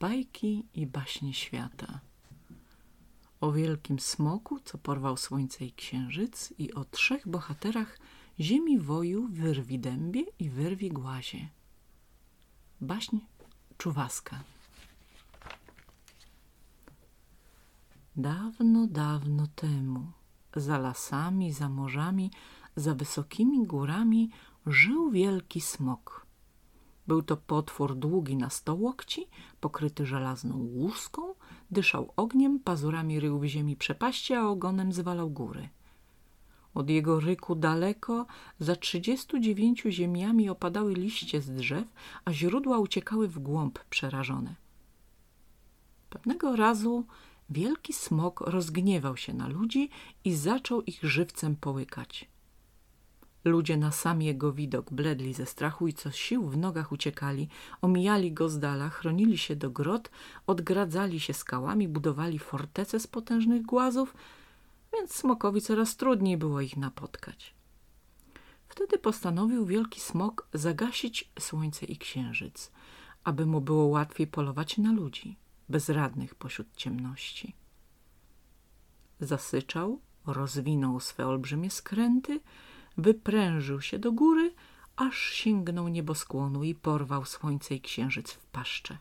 bajki 0.00 0.66
i 0.74 0.86
baśnie 0.86 1.34
świata. 1.34 2.00
O 3.40 3.52
wielkim 3.52 4.00
smoku, 4.00 4.60
co 4.60 4.78
porwał 4.78 5.16
słońce 5.16 5.64
i 5.64 5.72
księżyc 5.72 6.52
i 6.58 6.74
o 6.74 6.84
trzech 6.84 7.28
bohaterach 7.28 7.98
ziemi 8.40 8.78
woju 8.78 9.28
wyrwi 9.28 9.78
dębie 9.78 10.22
i 10.38 10.50
wyrwi 10.50 10.88
głazie. 10.88 11.48
Baśń 12.80 13.16
czuwaska. 13.78 14.42
Dawno, 18.16 18.86
dawno 18.86 19.46
temu, 19.46 20.12
za 20.56 20.78
lasami, 20.78 21.52
za 21.52 21.68
morzami, 21.68 22.30
za 22.76 22.94
wysokimi 22.94 23.66
górami 23.66 24.30
żył 24.66 25.10
wielki 25.10 25.60
smok. 25.60 26.29
Był 27.10 27.22
to 27.22 27.36
potwór 27.36 27.96
długi 27.96 28.36
na 28.36 28.50
sto 28.50 28.74
łokci, 28.74 29.26
pokryty 29.60 30.06
żelazną 30.06 30.56
łuską, 30.56 31.34
dyszał 31.70 32.12
ogniem, 32.16 32.60
pazurami 32.60 33.20
rył 33.20 33.38
w 33.38 33.44
ziemi 33.44 33.76
przepaści, 33.76 34.34
a 34.34 34.46
ogonem 34.46 34.92
zwalał 34.92 35.30
góry. 35.30 35.68
Od 36.74 36.90
jego 36.90 37.20
ryku 37.20 37.54
daleko, 37.54 38.26
za 38.60 38.76
trzydziestu 38.76 39.38
dziewięciu 39.38 39.90
ziemiami 39.90 40.50
opadały 40.50 40.94
liście 40.94 41.40
z 41.40 41.50
drzew, 41.50 41.84
a 42.24 42.32
źródła 42.32 42.78
uciekały 42.78 43.28
w 43.28 43.38
głąb 43.38 43.78
przerażone. 43.78 44.54
Pewnego 46.10 46.56
razu 46.56 47.04
wielki 47.48 47.92
smok 47.92 48.40
rozgniewał 48.40 49.16
się 49.16 49.34
na 49.34 49.48
ludzi 49.48 49.90
i 50.24 50.34
zaczął 50.34 50.82
ich 50.82 51.00
żywcem 51.02 51.56
połykać. 51.56 52.28
Ludzie 53.44 53.76
na 53.76 53.92
sam 53.92 54.22
jego 54.22 54.52
widok 54.52 54.90
bledli 54.92 55.34
ze 55.34 55.46
strachu 55.46 55.88
i 55.88 55.92
co 55.92 56.10
sił 56.10 56.48
w 56.48 56.56
nogach 56.56 56.92
uciekali, 56.92 57.48
omijali 57.82 58.32
go 58.32 58.48
z 58.48 58.58
dala, 58.58 58.88
chronili 58.88 59.38
się 59.38 59.56
do 59.56 59.70
grot, 59.70 60.10
odgradzali 60.46 61.20
się 61.20 61.34
skałami, 61.34 61.88
budowali 61.88 62.38
fortece 62.38 63.00
z 63.00 63.06
potężnych 63.06 63.62
głazów, 63.62 64.14
więc 64.92 65.14
smokowi 65.14 65.60
coraz 65.60 65.96
trudniej 65.96 66.36
było 66.36 66.60
ich 66.60 66.76
napotkać. 66.76 67.54
Wtedy 68.68 68.98
postanowił 68.98 69.66
wielki 69.66 70.00
smok 70.00 70.48
zagasić 70.54 71.30
słońce 71.38 71.86
i 71.86 71.96
księżyc, 71.96 72.70
aby 73.24 73.46
mu 73.46 73.60
było 73.60 73.84
łatwiej 73.84 74.26
polować 74.26 74.78
na 74.78 74.92
ludzi, 74.92 75.36
bezradnych 75.68 76.34
pośród 76.34 76.76
ciemności. 76.76 77.54
Zasyczał, 79.20 80.00
rozwinął 80.26 81.00
swe 81.00 81.26
olbrzymie 81.26 81.70
skręty, 81.70 82.40
wyprężył 83.00 83.80
się 83.80 83.98
do 83.98 84.12
góry, 84.12 84.54
aż 84.96 85.18
sięgnął 85.18 85.88
nieboskłonu 85.88 86.64
i 86.64 86.74
porwał 86.74 87.24
słońce 87.24 87.74
i 87.74 87.80
księżyc 87.80 88.32
w 88.32 88.46
paszcze. 88.46 88.98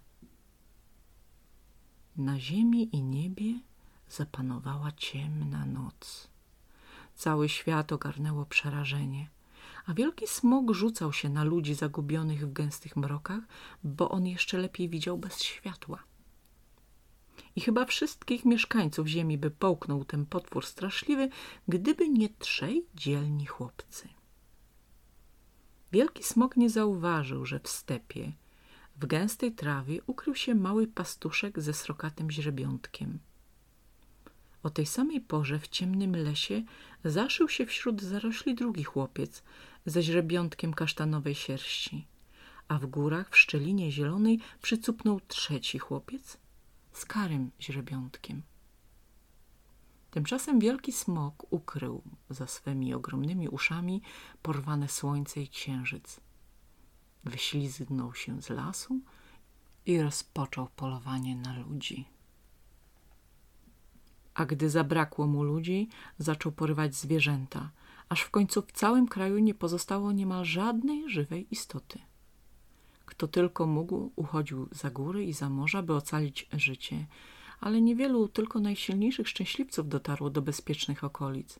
Na 2.17 2.39
ziemi 2.39 2.95
i 2.95 3.03
niebie 3.03 3.53
zapanowała 4.09 4.91
ciemna 4.91 5.65
noc. 5.65 6.29
Cały 7.15 7.49
świat 7.49 7.91
ogarnęło 7.91 8.45
przerażenie, 8.45 9.29
a 9.85 9.93
wielki 9.93 10.27
smog 10.27 10.71
rzucał 10.71 11.13
się 11.13 11.29
na 11.29 11.43
ludzi 11.43 11.75
zagubionych 11.75 12.47
w 12.47 12.53
gęstych 12.53 12.95
mrokach, 12.95 13.43
bo 13.83 14.09
on 14.09 14.27
jeszcze 14.27 14.57
lepiej 14.57 14.89
widział 14.89 15.17
bez 15.17 15.43
światła. 15.43 16.08
I 17.55 17.61
chyba 17.61 17.85
wszystkich 17.85 18.45
mieszkańców 18.45 19.07
ziemi 19.07 19.37
by 19.37 19.51
połknął 19.51 20.05
ten 20.05 20.25
potwór 20.25 20.65
straszliwy, 20.65 21.29
gdyby 21.67 22.09
nie 22.09 22.29
trzej 22.29 22.85
dzielni 22.95 23.45
chłopcy. 23.45 24.07
Wielki 25.91 26.23
smok 26.23 26.57
nie 26.57 26.69
zauważył, 26.69 27.45
że 27.45 27.59
w 27.59 27.69
stepie, 27.69 28.31
w 28.99 29.05
gęstej 29.05 29.51
trawie 29.51 30.01
ukrył 30.07 30.35
się 30.35 30.55
mały 30.55 30.87
pastuszek 30.87 31.59
ze 31.59 31.73
srokatym 31.73 32.31
źrebiątkiem. 32.31 33.19
O 34.63 34.69
tej 34.69 34.85
samej 34.85 35.21
porze 35.21 35.59
w 35.59 35.67
ciemnym 35.67 36.15
lesie 36.15 36.63
zaszył 37.03 37.49
się 37.49 37.65
wśród 37.65 38.01
zarośli 38.01 38.55
drugi 38.55 38.83
chłopiec 38.83 39.43
ze 39.85 40.03
źrebiątkiem 40.03 40.73
kasztanowej 40.73 41.35
sierści, 41.35 42.07
a 42.67 42.79
w 42.79 42.85
górach 42.85 43.29
w 43.29 43.37
szczelinie 43.37 43.91
zielonej 43.91 44.39
przycupnął 44.61 45.19
trzeci 45.27 45.79
chłopiec 45.79 46.37
z 46.99 47.05
karym 47.05 47.51
źrebiątkiem. 47.61 48.41
Tymczasem 50.11 50.59
wielki 50.59 50.91
smok 50.91 51.53
ukrył 51.53 52.01
za 52.29 52.47
swymi 52.47 52.93
ogromnymi 52.93 53.49
uszami 53.49 54.01
porwane 54.41 54.87
słońce 54.87 55.41
i 55.41 55.47
księżyc. 55.47 56.19
Wyślizgnął 57.23 58.13
się 58.13 58.41
z 58.41 58.49
lasu 58.49 58.99
i 59.85 60.01
rozpoczął 60.01 60.67
polowanie 60.75 61.35
na 61.35 61.59
ludzi. 61.59 62.05
A 64.33 64.45
gdy 64.45 64.69
zabrakło 64.69 65.27
mu 65.27 65.43
ludzi, 65.43 65.89
zaczął 66.17 66.51
porywać 66.51 66.95
zwierzęta, 66.95 67.71
aż 68.09 68.21
w 68.21 68.29
końcu 68.29 68.61
w 68.61 68.71
całym 68.71 69.07
kraju 69.07 69.39
nie 69.39 69.53
pozostało 69.53 70.11
niemal 70.11 70.45
żadnej 70.45 71.09
żywej 71.09 71.47
istoty. 71.51 71.99
Kto 73.09 73.27
tylko 73.27 73.65
mógł, 73.65 74.11
uchodził 74.15 74.67
za 74.71 74.89
góry 74.89 75.25
i 75.25 75.33
za 75.33 75.49
morza, 75.49 75.81
by 75.83 75.93
ocalić 75.93 76.49
życie, 76.53 77.05
ale 77.59 77.81
niewielu, 77.81 78.27
tylko 78.27 78.59
najsilniejszych 78.59 79.29
szczęśliwców 79.29 79.89
dotarło 79.89 80.29
do 80.29 80.41
bezpiecznych 80.41 81.03
okolic. 81.03 81.59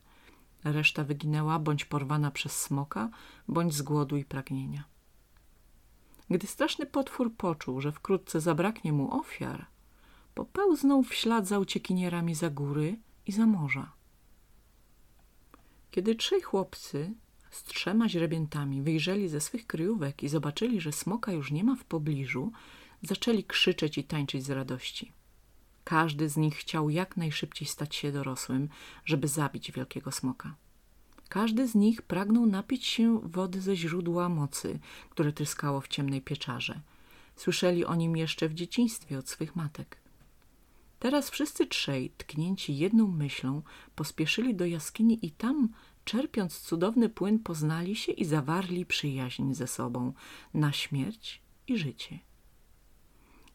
Reszta 0.63 1.03
wyginęła 1.03 1.59
bądź 1.59 1.85
porwana 1.85 2.31
przez 2.31 2.61
smoka, 2.61 3.09
bądź 3.47 3.73
z 3.73 3.81
głodu 3.81 4.17
i 4.17 4.25
pragnienia. 4.25 4.83
Gdy 6.29 6.47
straszny 6.47 6.85
potwór 6.85 7.35
poczuł, 7.35 7.81
że 7.81 7.91
wkrótce 7.91 8.41
zabraknie 8.41 8.93
mu 8.93 9.19
ofiar, 9.19 9.65
popełznął 10.35 11.03
w 11.03 11.13
ślad 11.13 11.47
za 11.47 11.59
uciekinierami 11.59 12.35
za 12.35 12.49
góry 12.49 12.99
i 13.25 13.31
za 13.31 13.45
morza. 13.45 13.91
Kiedy 15.91 16.15
trzej 16.15 16.41
chłopcy 16.41 17.13
z 17.51 17.63
trzema 17.63 18.09
źrebiętami 18.09 18.81
wyjrzeli 18.81 19.29
ze 19.29 19.41
swych 19.41 19.67
kryjówek 19.67 20.23
i 20.23 20.29
zobaczyli, 20.29 20.81
że 20.81 20.91
smoka 20.91 21.31
już 21.31 21.51
nie 21.51 21.63
ma 21.63 21.75
w 21.75 21.83
pobliżu, 21.83 22.51
zaczęli 23.01 23.43
krzyczeć 23.43 23.97
i 23.97 24.03
tańczyć 24.03 24.45
z 24.45 24.49
radości. 24.49 25.11
Każdy 25.83 26.29
z 26.29 26.37
nich 26.37 26.55
chciał 26.55 26.89
jak 26.89 27.17
najszybciej 27.17 27.67
stać 27.67 27.95
się 27.95 28.11
dorosłym, 28.11 28.69
żeby 29.05 29.27
zabić 29.27 29.71
wielkiego 29.71 30.11
smoka. 30.11 30.55
Każdy 31.29 31.67
z 31.67 31.75
nich 31.75 32.01
pragnął 32.01 32.45
napić 32.45 32.85
się 32.85 33.19
wody 33.19 33.61
ze 33.61 33.75
źródła 33.75 34.29
mocy, 34.29 34.79
które 35.09 35.33
tryskało 35.33 35.81
w 35.81 35.87
ciemnej 35.87 36.21
pieczarze. 36.21 36.81
Słyszeli 37.35 37.85
o 37.85 37.95
nim 37.95 38.17
jeszcze 38.17 38.49
w 38.49 38.53
dzieciństwie 38.53 39.17
od 39.17 39.29
swych 39.29 39.55
matek. 39.55 39.97
Teraz 40.99 41.29
wszyscy 41.29 41.67
trzej, 41.67 42.09
tknięci 42.17 42.77
jedną 42.77 43.07
myślą, 43.07 43.61
pospieszyli 43.95 44.55
do 44.55 44.65
jaskini 44.65 45.25
i 45.25 45.31
tam 45.31 45.69
czerpiąc 46.09 46.59
cudowny 46.59 47.09
płyn, 47.09 47.39
poznali 47.39 47.95
się 47.95 48.11
i 48.11 48.25
zawarli 48.25 48.85
przyjaźń 48.85 49.53
ze 49.53 49.67
sobą 49.67 50.13
na 50.53 50.71
śmierć 50.71 51.41
i 51.67 51.77
życie. 51.77 52.19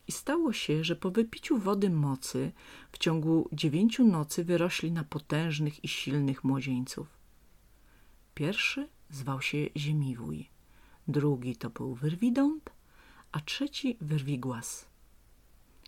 I 0.08 0.12
stało 0.12 0.52
się, 0.52 0.84
że 0.84 0.96
po 0.96 1.10
wypiciu 1.10 1.58
wody 1.58 1.90
mocy 1.90 2.52
w 2.92 2.98
ciągu 2.98 3.48
dziewięciu 3.52 4.04
nocy 4.04 4.44
wyrośli 4.44 4.92
na 4.92 5.04
potężnych 5.04 5.84
i 5.84 5.88
silnych 5.88 6.44
młodzieńców. 6.44 7.06
Pierwszy 8.34 8.88
zwał 9.10 9.42
się 9.42 9.58
Ziemiwój, 9.76 10.48
drugi 11.08 11.56
to 11.56 11.70
był 11.70 11.94
Wyrwidąb, 11.94 12.70
a 13.32 13.40
trzeci 13.40 13.96
Wyrwigłas. 14.00 14.86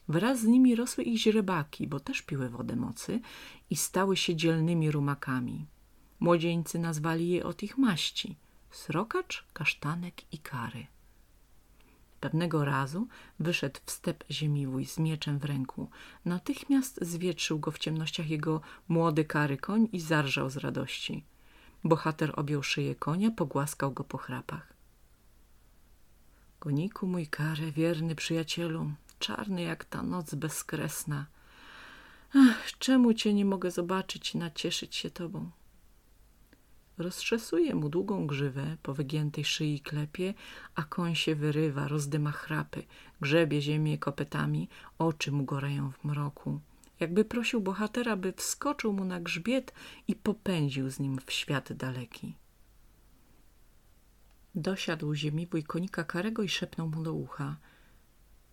Wraz 0.09 0.41
z 0.41 0.44
nimi 0.44 0.75
rosły 0.75 1.05
ich 1.05 1.19
źrebaki, 1.19 1.87
bo 1.87 2.00
też 2.00 2.22
piły 2.22 2.49
wodę 2.49 2.76
mocy 2.76 3.21
i 3.71 3.76
stały 3.76 4.16
się 4.16 4.37
dzielnymi 4.37 4.91
rumakami. 4.91 5.66
Młodzieńcy 6.21 6.78
nazwali 6.78 7.28
je 7.28 7.44
od 7.44 7.62
ich 7.62 7.78
maści– 7.78 8.37
srokacz, 8.71 9.44
kasztanek 9.53 10.32
i 10.32 10.38
kary. 10.38 10.87
Pewnego 12.21 12.65
razu 12.65 13.06
wyszedł 13.41 13.81
w 13.87 13.91
step 13.91 14.25
ziemiwój 14.31 14.87
z 14.87 14.99
mieczem 14.99 15.38
w 15.38 15.44
ręku. 15.44 15.90
Natychmiast 16.25 16.99
zwietrzył 17.02 17.58
go 17.58 17.70
w 17.70 17.79
ciemnościach 17.79 18.31
jego 18.31 18.61
młody 18.88 19.25
kary 19.25 19.56
koń 19.56 19.88
i 19.93 20.00
zarżał 20.00 20.50
z 20.50 20.56
radości. 20.56 21.25
Bohater 21.85 22.32
objął 22.37 22.62
szyję 22.62 22.94
konia, 22.94 23.31
pogłaskał 23.31 23.93
go 23.93 24.05
po 24.05 24.19
chrapach. 24.19 24.73
Koniku 26.58 27.06
mój 27.06 27.26
karę, 27.26 27.73
wierny 27.73 28.14
przyjacielu, 28.14 28.90
czarny 29.19 29.62
jak 29.62 29.85
ta 29.85 30.02
noc 30.02 30.35
bezkresna. 30.35 31.26
Ach, 32.35 32.73
czemu 32.79 33.14
cię 33.14 33.35
nie 33.35 33.44
mogę 33.44 33.70
zobaczyć 33.70 34.35
i 34.35 34.38
nacieszyć 34.38 34.96
się 34.96 35.11
tobą? 35.11 35.50
Roztrzesuje 36.98 37.75
mu 37.75 37.88
długą 37.88 38.26
grzywę, 38.26 38.76
po 38.82 38.94
wygiętej 38.94 39.44
szyi 39.44 39.81
klepie, 39.81 40.34
a 40.75 40.82
koń 40.82 41.14
się 41.14 41.34
wyrywa, 41.34 41.88
rozdyma 41.88 42.32
chrapy, 42.32 42.82
grzebie 43.20 43.62
ziemię 43.62 43.98
kopetami, 43.98 44.69
oczy 44.98 45.32
mu 45.32 45.44
goreją 45.44 45.90
w 45.90 46.04
mroku. 46.04 46.60
Jakby 47.00 47.25
prosił 47.25 47.60
bohatera, 47.60 48.16
by 48.16 48.32
wskoczył 48.32 48.93
mu 48.93 49.04
na 49.04 49.20
grzbiet 49.20 49.72
i 50.08 50.14
popędził 50.14 50.90
z 50.90 50.98
nim 50.98 51.19
w 51.26 51.32
świat 51.32 51.72
daleki. 51.72 52.34
Dosiadł 54.54 55.14
ziemiwój 55.14 55.64
konika 55.64 56.04
karego 56.04 56.42
i 56.42 56.49
szepnął 56.49 56.88
mu 56.88 57.02
do 57.02 57.12
ucha. 57.12 57.56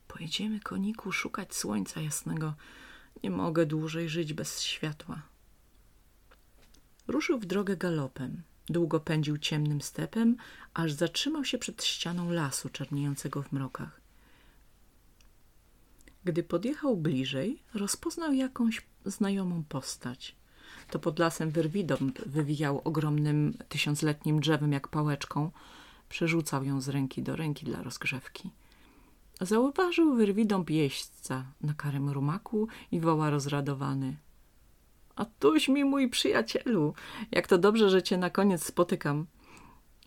Pojedziemy, 0.07 0.59
koniku, 0.59 1.11
szukać 1.11 1.55
słońca 1.55 2.01
jasnego. 2.01 2.53
Nie 3.23 3.31
mogę 3.31 3.65
dłużej 3.65 4.09
żyć 4.09 4.33
bez 4.33 4.61
światła. 4.61 5.21
Ruszył 7.07 7.39
w 7.39 7.45
drogę 7.45 7.77
galopem. 7.77 8.43
Długo 8.69 8.99
pędził 8.99 9.37
ciemnym 9.37 9.81
stepem, 9.81 10.37
aż 10.73 10.93
zatrzymał 10.93 11.45
się 11.45 11.57
przed 11.57 11.83
ścianą 11.83 12.31
lasu 12.31 12.69
czarniejącego 12.69 13.41
w 13.41 13.51
mrokach. 13.51 14.01
Gdy 16.23 16.43
podjechał 16.43 16.97
bliżej, 16.97 17.63
rozpoznał 17.73 18.33
jakąś 18.33 18.81
znajomą 19.05 19.63
postać. 19.69 20.35
To 20.89 20.99
pod 20.99 21.19
lasem 21.19 21.49
wyrwidąb 21.49 22.21
wywijał 22.25 22.81
ogromnym 22.83 23.53
tysiącletnim 23.69 24.39
drzewem 24.39 24.71
jak 24.71 24.87
pałeczką. 24.87 25.51
Przerzucał 26.09 26.63
ją 26.63 26.81
z 26.81 26.89
ręki 26.89 27.23
do 27.23 27.35
ręki 27.35 27.65
dla 27.65 27.83
rozgrzewki. 27.83 28.49
Zauważył 29.41 30.15
wyrwidąb 30.15 30.69
jeźdźca 30.69 31.45
na 31.61 31.73
karym 31.73 32.09
rumaku 32.09 32.67
i 32.91 32.99
woła 32.99 33.29
rozradowany. 33.29 34.15
A 35.15 35.25
tuś 35.25 35.69
mi 35.69 35.85
mój 35.85 36.09
przyjacielu, 36.09 36.93
jak 37.31 37.47
to 37.47 37.57
dobrze, 37.57 37.89
że 37.89 38.03
cię 38.03 38.17
na 38.17 38.29
koniec 38.29 38.63
spotykam. 38.63 39.25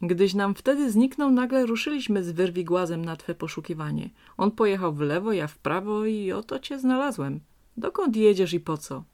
Gdyś 0.02 0.34
nam 0.34 0.54
wtedy 0.54 0.90
zniknął, 0.90 1.30
nagle 1.30 1.66
ruszyliśmy 1.66 2.24
z 2.24 2.30
wyrwigłazem 2.30 3.04
na 3.04 3.16
twe 3.16 3.34
poszukiwanie. 3.34 4.10
On 4.36 4.50
pojechał 4.50 4.94
w 4.94 5.00
lewo, 5.00 5.32
ja 5.32 5.46
w 5.46 5.58
prawo 5.58 6.04
i 6.04 6.32
oto 6.32 6.58
cię 6.58 6.78
znalazłem. 6.78 7.40
Dokąd 7.76 8.16
jedziesz 8.16 8.52
i 8.52 8.60
po 8.60 8.76
co? 8.78 9.04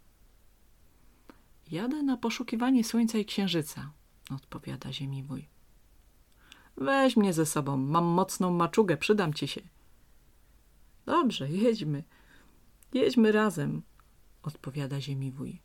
Jadę 1.71 2.03
na 2.03 2.17
poszukiwanie 2.17 2.85
słońca 2.85 3.19
i 3.19 3.25
księżyca, 3.25 3.91
odpowiada 4.31 4.93
ziemiwój. 4.93 5.49
Weź 6.77 7.17
mnie 7.17 7.33
ze 7.33 7.47
sobą, 7.47 7.77
mam 7.77 8.05
mocną 8.05 8.51
maczugę, 8.51 8.97
przydam 8.97 9.35
ci 9.35 9.49
się. 9.49 9.61
Dobrze, 11.07 11.51
jedźmy. 11.51 12.05
Jedźmy 12.95 13.33
razem, 13.33 13.83
odpowiada 14.43 15.01
ziemiwój. 15.01 15.61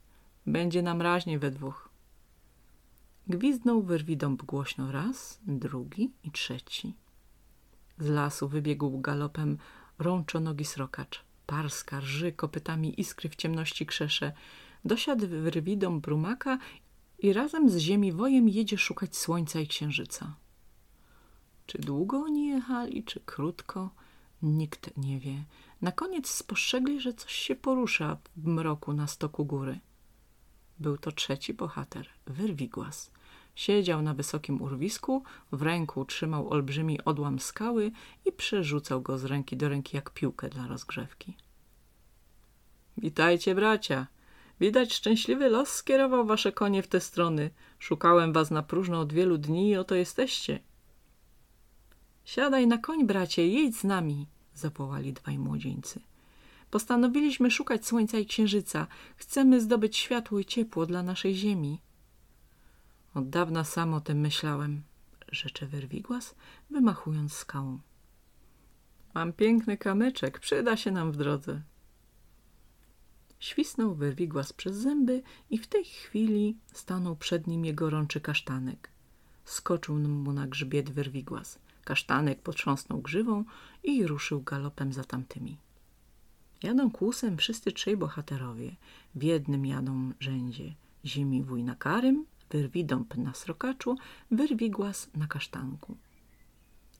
Będzie 0.47 0.81
nam 0.81 1.01
raźnie 1.01 1.39
we 1.39 1.51
dwóch. 1.51 1.89
Gwizdnął 3.27 3.81
wyrwidąb 3.81 4.43
głośno 4.43 4.91
raz, 4.91 5.39
drugi 5.47 6.11
i 6.23 6.31
trzeci. 6.31 6.95
Z 7.97 8.09
lasu 8.09 8.47
wybiegł 8.47 8.99
galopem 8.99 9.57
rączonogi 9.99 10.65
srokacz. 10.65 11.23
Parska, 11.45 11.99
rży, 11.99 12.31
kopytami 12.31 13.01
iskry 13.01 13.29
w 13.29 13.35
ciemności 13.35 13.85
krzesze. 13.85 14.33
Dosiadł 14.85 15.27
wyrwidą 15.27 15.99
brumaka 15.99 16.57
i 17.19 17.33
razem 17.33 17.69
z 17.69 17.77
ziemi 17.77 18.11
wojem 18.11 18.49
jedzie 18.49 18.77
szukać 18.77 19.17
słońca 19.17 19.59
i 19.59 19.67
księżyca. 19.67 20.35
Czy 21.65 21.77
długo 21.77 22.17
oni 22.17 22.47
jechali, 22.47 23.03
czy 23.03 23.19
krótko? 23.19 23.89
Nikt 24.41 24.97
nie 24.97 25.19
wie. 25.19 25.43
Na 25.81 25.91
koniec 25.91 26.29
spostrzegli, 26.29 27.01
że 27.01 27.13
coś 27.13 27.31
się 27.31 27.55
porusza 27.55 28.17
w 28.37 28.47
mroku 28.47 28.93
na 28.93 29.07
stoku 29.07 29.45
góry. 29.45 29.79
Był 30.79 30.97
to 30.97 31.11
trzeci 31.11 31.53
bohater, 31.53 32.07
Wyrwigłas. 32.25 33.11
Siedział 33.55 34.01
na 34.01 34.13
wysokim 34.13 34.61
urwisku, 34.61 35.23
w 35.51 35.61
ręku 35.61 36.05
trzymał 36.05 36.49
olbrzymi 36.49 37.03
odłam 37.03 37.39
skały 37.39 37.91
i 38.25 38.31
przerzucał 38.31 39.01
go 39.01 39.17
z 39.17 39.25
ręki 39.25 39.57
do 39.57 39.69
ręki 39.69 39.95
jak 39.95 40.09
piłkę 40.09 40.49
dla 40.49 40.67
rozgrzewki. 40.67 41.37
Witajcie, 42.97 43.55
bracia. 43.55 44.07
Widać 44.59 44.93
szczęśliwy 44.93 45.49
los 45.49 45.69
skierował 45.69 46.25
wasze 46.25 46.51
konie 46.51 46.83
w 46.83 46.87
te 46.87 46.99
strony. 46.99 47.49
Szukałem 47.79 48.33
was 48.33 48.51
na 48.51 48.63
próżno 48.63 48.99
od 48.99 49.13
wielu 49.13 49.37
dni 49.37 49.69
i 49.69 49.77
oto 49.77 49.95
jesteście. 49.95 50.59
Siadaj 52.25 52.67
na 52.67 52.77
koń, 52.77 53.05
bracie, 53.05 53.47
jedź 53.47 53.77
z 53.77 53.83
nami, 53.83 54.27
zawołali 54.53 55.13
dwaj 55.13 55.39
młodzieńcy. 55.39 55.99
Postanowiliśmy 56.71 57.51
szukać 57.51 57.85
słońca 57.85 58.17
i 58.17 58.25
księżyca. 58.25 58.87
Chcemy 59.15 59.61
zdobyć 59.61 59.97
światło 59.97 60.39
i 60.39 60.45
ciepło 60.45 60.85
dla 60.85 61.03
naszej 61.03 61.35
ziemi. 61.35 61.81
Od 63.13 63.29
dawna 63.29 63.63
sam 63.63 63.93
o 63.93 64.01
tym 64.01 64.19
myślałem, 64.19 64.81
rzecze 65.31 65.65
Wyrwigłas, 65.65 66.35
wymachując 66.69 67.33
skałą. 67.33 67.79
Mam 69.13 69.33
piękny 69.33 69.77
kamyczek, 69.77 70.39
przyda 70.39 70.77
się 70.77 70.91
nam 70.91 71.11
w 71.11 71.17
drodze. 71.17 71.61
Świsnął 73.39 73.95
Wyrwigłas 73.95 74.53
przez 74.53 74.77
zęby 74.77 75.23
i 75.49 75.57
w 75.57 75.67
tej 75.67 75.85
chwili 75.85 76.57
stanął 76.73 77.15
przed 77.15 77.47
nim 77.47 77.65
jego 77.65 77.89
rączy 77.89 78.21
kasztanek. 78.21 78.89
Skoczył 79.45 79.95
mu 79.95 80.33
na 80.33 80.47
grzbiet 80.47 80.89
Wyrwigłas. 80.89 81.59
Kasztanek 81.83 82.41
potrząsnął 82.41 83.01
grzywą 83.01 83.43
i 83.83 84.07
ruszył 84.07 84.41
galopem 84.41 84.93
za 84.93 85.03
tamtymi. 85.03 85.57
Jadą 86.63 86.91
kłusem 86.91 87.37
wszyscy 87.37 87.71
trzej 87.71 87.97
bohaterowie. 87.97 88.75
W 89.15 89.23
jednym 89.23 89.65
jadą 89.65 90.11
rzędzie 90.19 90.75
ziemi 91.05 91.43
wuj 91.43 91.63
na 91.63 91.75
karym, 91.75 92.25
wyrwidąb 92.49 93.17
na 93.17 93.33
srokaczu, 93.33 93.95
wyrwigłas 94.31 95.09
na 95.15 95.27
kasztanku. 95.27 95.97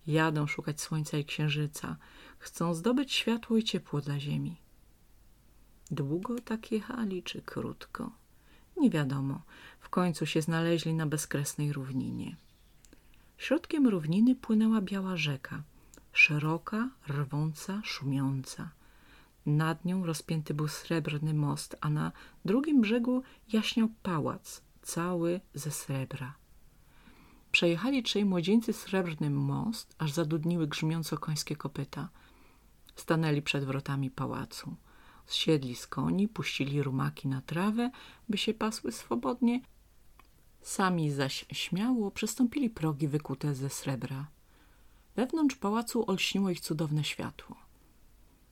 Jadą 0.08 0.48
szukać 0.48 0.82
słońca 0.82 1.18
i 1.18 1.26
księżyca. 1.26 1.98
Chcą 2.40 2.74
zdobyć 2.74 3.14
światło 3.14 3.58
i 3.58 3.64
ciepło 3.64 4.02
dla 4.02 4.20
ziemi. 4.20 4.56
Długo 5.92 6.40
tak 6.42 6.72
jechali, 6.72 7.24
czy 7.24 7.42
krótko? 7.42 8.12
Nie 8.78 8.90
wiadomo. 8.90 9.42
W 9.80 9.90
końcu 9.90 10.26
się 10.26 10.42
znaleźli 10.42 10.94
na 10.94 11.06
bezkresnej 11.06 11.74
równinie. 11.74 12.36
Środkiem 13.38 13.88
równiny 13.88 14.36
płynęła 14.36 14.82
biała 14.82 15.18
rzeka. 15.18 15.64
Szeroka, 16.14 16.90
rwąca, 17.08 17.82
szumiąca. 17.84 18.70
Nad 19.48 19.86
nią 19.86 20.06
rozpięty 20.06 20.54
był 20.54 20.68
srebrny 20.68 21.34
most, 21.34 21.78
a 21.82 21.90
na 21.90 22.12
drugim 22.46 22.82
brzegu 22.82 23.24
jaśniał 23.54 23.90
pałac, 24.04 24.62
cały 24.82 25.42
ze 25.54 25.72
srebra. 25.72 26.36
Przejechali 27.52 28.04
trzej 28.04 28.26
młodzieńcy 28.26 28.74
srebrny 28.74 29.30
most, 29.30 29.96
aż 29.98 30.12
zadudniły 30.12 30.68
grzmiąco 30.68 31.18
końskie 31.18 31.56
kopyta. 31.56 32.10
Stanęli 32.96 33.42
przed 33.42 33.66
wrotami 33.66 34.12
pałacu. 34.12 34.76
Zsiedli 35.26 35.76
z 35.76 35.88
koni, 35.88 36.28
puścili 36.28 36.84
rumaki 36.84 37.28
na 37.28 37.42
trawę, 37.42 37.92
by 38.30 38.38
się 38.38 38.54
pasły 38.54 38.92
swobodnie. 38.92 39.62
Sami 40.62 41.12
zaś 41.12 41.46
śmiało 41.52 42.12
przestąpili 42.12 42.70
progi 42.70 43.08
wykute 43.08 43.56
ze 43.56 43.70
srebra. 43.70 44.28
Wewnątrz 45.16 45.56
pałacu 45.56 46.12
olśniło 46.12 46.50
ich 46.50 46.60
cudowne 46.60 47.04
światło. 47.04 47.67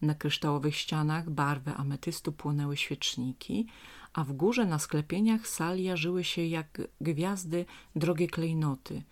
Na 0.01 0.15
kryształowych 0.15 0.75
ścianach 0.75 1.29
barwy 1.29 1.73
ametystu 1.73 2.31
płonęły 2.31 2.77
świeczniki, 2.77 3.67
a 4.13 4.23
w 4.23 4.33
górze 4.33 4.65
na 4.65 4.79
sklepieniach 4.79 5.47
sal 5.47 5.79
jarzyły 5.79 6.23
się 6.23 6.45
jak 6.45 6.81
gwiazdy 7.01 7.65
drogie 7.95 8.27
klejnoty, 8.27 9.03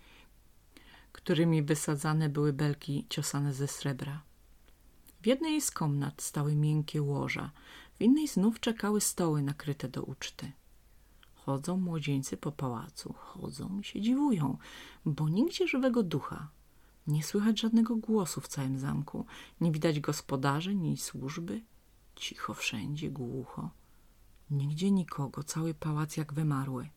którymi 1.12 1.62
wysadzane 1.62 2.28
były 2.28 2.52
belki 2.52 3.06
ciosane 3.08 3.52
ze 3.52 3.68
srebra. 3.68 4.22
W 5.22 5.26
jednej 5.26 5.60
z 5.60 5.70
komnat 5.70 6.22
stały 6.22 6.54
miękkie 6.54 7.02
łoża, 7.02 7.50
w 7.94 8.02
innej 8.02 8.28
znów 8.28 8.60
czekały 8.60 9.00
stoły 9.00 9.42
nakryte 9.42 9.88
do 9.88 10.02
uczty. 10.02 10.52
Chodzą 11.34 11.76
młodzieńcy 11.76 12.36
po 12.36 12.52
pałacu, 12.52 13.12
chodzą 13.12 13.78
i 13.80 13.84
się 13.84 14.00
dziwują, 14.00 14.58
bo 15.04 15.28
nigdzie 15.28 15.68
żywego 15.68 16.02
ducha. 16.02 16.48
Nie 17.06 17.22
słychać 17.22 17.60
żadnego 17.60 17.96
głosu 17.96 18.40
w 18.40 18.48
całym 18.48 18.78
zamku, 18.78 19.26
nie 19.60 19.72
widać 19.72 20.00
gospodarzy 20.00 20.74
ni 20.74 20.96
służby. 20.96 21.62
Cicho 22.16 22.54
wszędzie, 22.54 23.10
głucho. 23.10 23.70
Nigdzie 24.50 24.90
nikogo, 24.90 25.42
cały 25.42 25.74
pałac 25.74 26.16
jak 26.16 26.32
wymarły. 26.32 26.88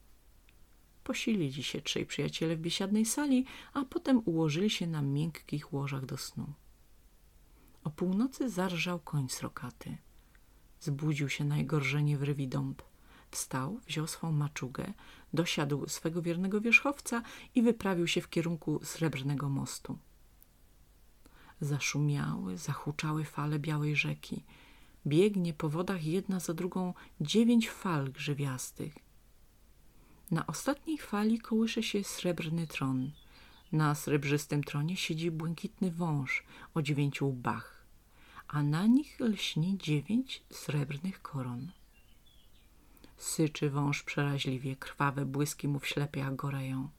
Posilili 1.03 1.63
się 1.63 1.81
trzej 1.81 2.05
przyjaciele 2.05 2.55
w 2.55 2.59
biesiadnej 2.59 3.05
sali, 3.05 3.45
a 3.73 3.85
potem 3.85 4.21
ułożyli 4.25 4.69
się 4.69 4.87
na 4.87 5.01
miękkich 5.01 5.73
łożach 5.73 6.05
do 6.05 6.17
snu. 6.17 6.53
O 7.83 7.89
północy 7.89 8.49
zarżał 8.49 8.99
koń 8.99 9.29
srokaty. 9.29 9.97
Zbudził 10.79 11.29
się 11.29 11.45
najgorżenie 11.45 12.17
w 12.17 12.23
rywidąb. 12.23 12.81
Wstał, 13.38 13.79
wziął 13.88 14.08
swą 14.08 14.32
maczugę, 14.32 14.94
dosiadł 15.34 15.88
swego 15.88 16.22
wiernego 16.22 16.62
wierzchowca 16.62 17.22
i 17.56 17.62
wyprawił 17.62 18.08
się 18.08 18.22
w 18.22 18.29
kierunku 18.29 18.79
srebrnego 18.84 19.50
mostu. 19.50 19.98
Zaszumiały, 21.62 22.58
zahuczały 22.58 23.24
fale 23.24 23.60
białej 23.60 23.96
rzeki. 23.96 24.44
Biegnie 25.08 25.53
po 25.53 25.70
wodach 25.70 26.03
jedna 26.03 26.39
za 26.39 26.53
drugą 26.53 26.94
dziewięć 27.22 27.70
fal 27.70 28.12
grzywiastych. 28.12 28.96
Na 30.32 30.48
ostatniej 30.48 30.98
fali 30.98 31.39
kołysze 31.39 31.84
się 31.84 32.03
srebrny 32.03 32.67
tron. 32.67 33.12
Na 33.72 33.96
srebrzystym 33.96 34.63
tronie 34.63 34.98
siedzi 34.98 35.32
błękitny 35.32 35.91
wąż 35.91 36.44
o 36.74 36.82
dziewięciu 36.82 37.27
łbach, 37.27 37.86
a 38.48 38.63
na 38.63 38.88
nich 38.88 39.20
lśni 39.20 39.77
dziewięć 39.77 40.44
srebrnych 40.51 41.22
koron. 41.22 41.72
Syczy 43.17 43.69
wąż 43.69 44.03
przeraźliwie, 44.03 44.75
krwawe 44.75 45.25
błyski 45.25 45.67
mu 45.67 45.79
w 45.79 45.88
ślepiach 45.88 46.36
goreją. 46.36 46.89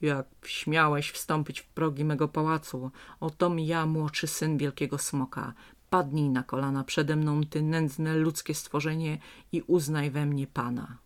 Jak 0.00 0.26
śmiałeś 0.46 1.10
wstąpić 1.10 1.60
w 1.60 1.68
progi 1.68 2.04
mego 2.04 2.28
pałacu, 2.28 2.90
otom 3.20 3.58
ja, 3.58 3.86
młodszy 3.86 4.26
syn 4.26 4.58
wielkiego 4.58 4.98
smoka. 4.98 5.54
Padnij 5.90 6.28
na 6.30 6.42
kolana 6.42 6.84
przede 6.84 7.16
mną, 7.16 7.44
ty 7.44 7.62
nędzne 7.62 8.16
ludzkie 8.16 8.54
stworzenie 8.54 9.18
i 9.52 9.62
uznaj 9.62 10.10
we 10.10 10.26
mnie 10.26 10.46
Pana. 10.46 10.98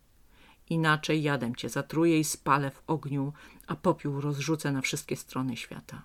Inaczej 0.70 1.22
jadem 1.22 1.56
cię 1.56 1.68
zatruję 1.68 2.20
i 2.20 2.24
spalę 2.24 2.70
w 2.70 2.82
ogniu, 2.86 3.32
a 3.66 3.76
popiół 3.76 4.20
rozrzucę 4.20 4.72
na 4.72 4.80
wszystkie 4.80 5.16
strony 5.16 5.56
świata. 5.56 6.02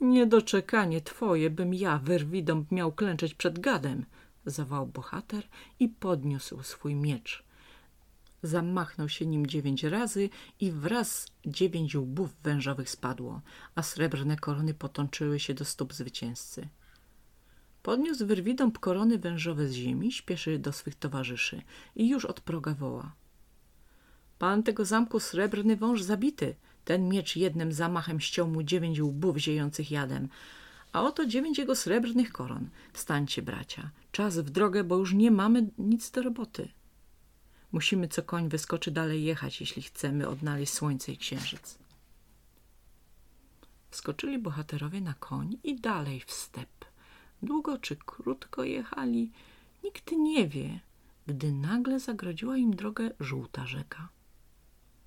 Niedoczekanie 0.00 1.00
twoje, 1.00 1.50
bym 1.50 1.74
ja, 1.74 1.98
wyrwidom, 1.98 2.66
miał 2.70 2.92
klęczeć 2.92 3.34
przed 3.34 3.58
gadem, 3.58 4.04
zawał 4.46 4.86
bohater 4.86 5.48
i 5.80 5.88
podniósł 5.88 6.62
swój 6.62 6.94
miecz. 6.94 7.44
Zamachnął 8.42 9.08
się 9.08 9.26
nim 9.26 9.46
dziewięć 9.46 9.82
razy 9.82 10.30
i 10.60 10.72
wraz 10.72 11.26
dziewięć 11.46 11.96
łbów 11.96 12.30
wężowych 12.42 12.90
spadło, 12.90 13.40
a 13.74 13.82
srebrne 13.82 14.36
korony 14.36 14.74
potączyły 14.74 15.40
się 15.40 15.54
do 15.54 15.64
stóp 15.64 15.94
zwycięzcy. 15.94 16.68
Podniósł 17.82 18.26
wyrwidąb 18.26 18.78
korony 18.78 19.18
wężowe 19.18 19.68
z 19.68 19.72
ziemi, 19.72 20.12
śpieszy 20.12 20.58
do 20.58 20.72
swych 20.72 20.94
towarzyszy 20.94 21.62
i 21.96 22.08
już 22.08 22.24
od 22.24 22.40
proga 22.40 22.74
woła. 22.74 23.14
Pan 24.38 24.62
tego 24.62 24.84
zamku 24.84 25.20
srebrny 25.20 25.76
wąż 25.76 26.02
zabity. 26.02 26.54
Ten 26.84 27.08
miecz 27.08 27.36
jednym 27.36 27.72
zamachem 27.72 28.20
ściął 28.20 28.48
mu 28.48 28.62
dziewięć 28.62 29.00
łbów 29.00 29.36
ziejących 29.36 29.90
jadem. 29.90 30.28
A 30.94 31.02
oto 31.02 31.26
dziewięć 31.26 31.58
jego 31.58 31.74
srebrnych 31.74 32.32
koron. 32.32 32.68
Wstańcie, 32.92 33.42
bracia. 33.42 33.90
Czas 34.12 34.38
w 34.38 34.50
drogę, 34.50 34.84
bo 34.84 34.96
już 34.96 35.12
nie 35.12 35.30
mamy 35.30 35.70
nic 35.78 36.10
do 36.10 36.22
roboty. 36.22 36.68
Musimy 37.72 38.08
co 38.08 38.22
koń 38.22 38.48
wyskoczy 38.48 38.90
dalej 38.90 39.24
jechać, 39.24 39.60
jeśli 39.60 39.82
chcemy 39.82 40.28
odnaleźć 40.28 40.72
słońce 40.72 41.12
i 41.12 41.16
księżyc. 41.16 41.78
Wskoczyli 43.90 44.38
bohaterowie 44.38 45.00
na 45.00 45.14
koń 45.14 45.58
i 45.64 45.80
dalej 45.80 46.20
w 46.26 46.32
step. 46.32 46.84
Długo 47.42 47.78
czy 47.78 47.96
krótko 47.96 48.64
jechali, 48.64 49.30
nikt 49.84 50.12
nie 50.12 50.48
wie, 50.48 50.80
gdy 51.26 51.52
nagle 51.52 52.00
zagrodziła 52.00 52.56
im 52.56 52.76
drogę 52.76 53.10
żółta 53.20 53.66
rzeka. 53.66 54.08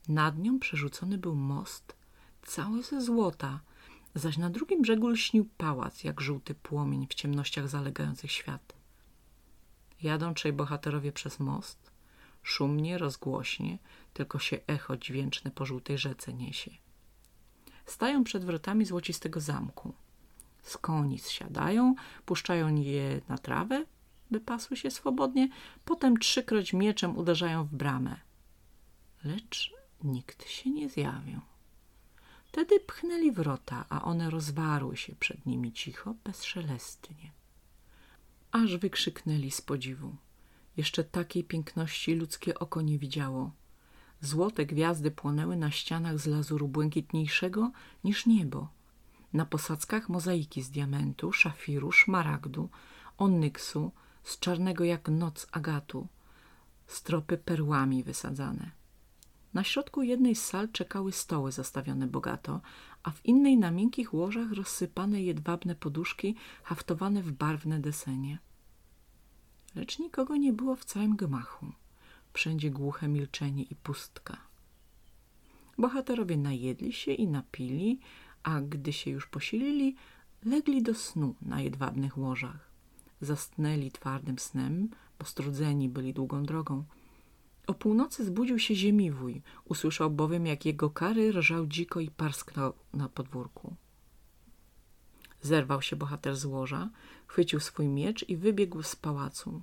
Nad 0.07 0.37
nią 0.37 0.59
przerzucony 0.59 1.17
był 1.17 1.35
most, 1.35 1.95
cały 2.43 2.83
ze 2.83 3.01
złota, 3.01 3.59
zaś 4.17 4.37
na 4.37 4.49
drugim 4.49 4.81
brzegu 4.81 5.07
lśnił 5.07 5.49
pałac, 5.57 6.03
jak 6.03 6.21
żółty 6.21 6.55
płomień 6.55 7.07
w 7.09 7.13
ciemnościach 7.13 7.69
zalegających 7.69 8.31
świat. 8.31 8.73
Jadą 10.01 10.33
trzej 10.33 10.53
bohaterowie 10.53 11.11
przez 11.11 11.39
most, 11.39 11.91
szumnie, 12.43 12.97
rozgłośnie, 12.97 13.77
tylko 14.13 14.39
się 14.39 14.59
echo 14.67 14.97
dźwięczne 14.97 15.51
po 15.51 15.65
żółtej 15.65 15.97
rzece 15.97 16.33
niesie. 16.33 16.71
Stają 17.85 18.23
przed 18.23 18.45
wrotami 18.45 18.85
złocistego 18.85 19.39
zamku. 19.39 19.93
Z 20.61 20.77
koni 20.77 21.19
zsiadają, 21.19 21.95
puszczają 22.25 22.75
je 22.75 23.21
na 23.29 23.37
trawę, 23.37 23.85
by 24.31 24.39
pasły 24.39 24.77
się 24.77 24.91
swobodnie, 24.91 25.49
potem 25.85 26.17
trzykroć 26.17 26.73
mieczem 26.73 27.17
uderzają 27.17 27.63
w 27.63 27.75
bramę. 27.75 28.15
Lecz 29.23 29.73
nikt 30.03 30.49
się 30.49 30.69
nie 30.69 30.89
zjawił. 30.89 31.41
Wtedy 32.57 32.79
pchnęli 32.79 33.31
wrota, 33.31 33.85
a 33.89 34.03
one 34.03 34.29
rozwarły 34.29 34.97
się 34.97 35.15
przed 35.15 35.45
nimi 35.45 35.71
cicho, 35.73 36.15
bezszelestnie. 36.23 37.31
Aż 38.51 38.77
wykrzyknęli 38.77 39.51
z 39.51 39.61
podziwu. 39.61 40.15
Jeszcze 40.77 41.03
takiej 41.03 41.43
piękności 41.43 42.15
ludzkie 42.15 42.59
oko 42.59 42.81
nie 42.81 42.99
widziało. 42.99 43.51
Złote 44.21 44.65
gwiazdy 44.65 45.11
płonęły 45.11 45.55
na 45.57 45.71
ścianach 45.71 46.19
z 46.19 46.25
lazuru 46.25 46.67
błękitniejszego 46.67 47.71
niż 48.03 48.25
niebo. 48.25 48.69
Na 49.33 49.45
posadzkach 49.45 50.09
mozaiki 50.09 50.61
z 50.61 50.69
diamentu, 50.69 51.33
szafiru, 51.33 51.91
szmaragdu, 51.91 52.69
onyksu, 53.17 53.91
z 54.23 54.39
czarnego 54.39 54.83
jak 54.83 55.09
noc 55.09 55.47
agatu, 55.51 56.07
stropy 56.87 57.37
perłami 57.37 58.03
wysadzane. 58.03 58.76
Na 59.53 59.63
środku 59.63 60.03
jednej 60.03 60.35
z 60.35 60.45
sal 60.45 60.71
czekały 60.71 61.11
stoły 61.11 61.51
zastawione 61.51 62.07
bogato, 62.07 62.61
a 63.03 63.11
w 63.11 63.25
innej 63.25 63.57
na 63.57 63.71
miękkich 63.71 64.13
łożach 64.13 64.51
rozsypane 64.51 65.21
jedwabne 65.21 65.75
poduszki 65.75 66.35
haftowane 66.63 67.23
w 67.23 67.31
barwne 67.31 67.79
desenie. 67.79 68.39
Lecz 69.75 69.99
nikogo 69.99 70.35
nie 70.35 70.53
było 70.53 70.75
w 70.75 70.85
całym 70.85 71.15
gmachu. 71.15 71.65
Wszędzie 72.33 72.71
głuche 72.71 73.07
milczenie 73.07 73.63
i 73.63 73.75
pustka. 73.75 74.37
Bohaterowie 75.77 76.37
najedli 76.37 76.93
się 76.93 77.11
i 77.11 77.27
napili, 77.27 77.99
a 78.43 78.61
gdy 78.61 78.93
się 78.93 79.11
już 79.11 79.27
posilili, 79.27 79.95
legli 80.45 80.83
do 80.83 80.95
snu 80.95 81.35
na 81.41 81.61
jedwabnych 81.61 82.17
łożach. 82.17 82.69
Zastnęli 83.21 83.91
twardym 83.91 84.39
snem, 84.39 84.89
bo 85.19 85.25
strudzeni 85.25 85.89
byli 85.89 86.13
długą 86.13 86.43
drogą. 86.43 86.83
O 87.67 87.73
północy 87.73 88.25
zbudził 88.25 88.59
się 88.59 88.75
ziemiwój, 88.75 89.41
usłyszał 89.65 90.09
bowiem, 90.11 90.45
jak 90.45 90.65
jego 90.65 90.89
kary 90.89 91.31
rżał 91.31 91.67
dziko 91.67 91.99
i 91.99 92.11
parsknął 92.11 92.73
na 92.93 93.09
podwórku. 93.09 93.75
Zerwał 95.41 95.81
się 95.81 95.95
bohater 95.95 96.35
z 96.35 96.45
łoża, 96.45 96.89
chwycił 97.27 97.59
swój 97.59 97.87
miecz 97.87 98.29
i 98.29 98.37
wybiegł 98.37 98.83
z 98.83 98.95
pałacu. 98.95 99.61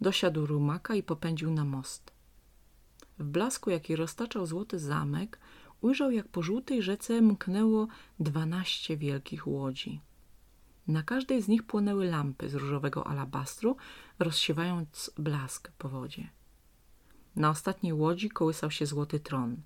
Dosiadł 0.00 0.46
rumaka 0.46 0.94
i 0.94 1.02
popędził 1.02 1.50
na 1.50 1.64
most. 1.64 2.12
W 3.18 3.24
blasku, 3.24 3.70
jaki 3.70 3.96
roztaczał 3.96 4.46
złoty 4.46 4.78
zamek, 4.78 5.38
ujrzał, 5.80 6.10
jak 6.10 6.28
po 6.28 6.42
żółtej 6.42 6.82
rzece 6.82 7.20
mknęło 7.20 7.88
dwanaście 8.20 8.96
wielkich 8.96 9.46
łodzi. 9.46 10.00
Na 10.88 11.02
każdej 11.02 11.42
z 11.42 11.48
nich 11.48 11.62
płonęły 11.62 12.06
lampy 12.06 12.48
z 12.48 12.54
różowego 12.54 13.06
alabastru, 13.06 13.76
rozsiewając 14.18 15.10
blask 15.18 15.70
po 15.78 15.88
wodzie. 15.88 16.28
Na 17.36 17.50
ostatniej 17.50 17.92
łodzi 17.92 18.28
kołysał 18.28 18.70
się 18.70 18.86
złoty 18.86 19.20
tron, 19.20 19.56